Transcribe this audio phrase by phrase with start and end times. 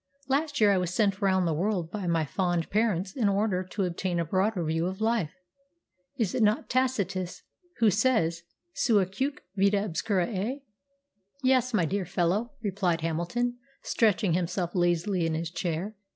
[0.27, 3.83] Last year I was sent round the world by my fond parents in order to
[3.83, 5.35] obtain a broader view of life.
[6.17, 7.43] Is it not Tacitus
[7.77, 8.41] who says,
[8.73, 10.63] 'Sua cuique vita obscura est'?"
[11.43, 15.93] "Yes, my dear fellow," replied Hamilton, stretching himself lazily in his chair.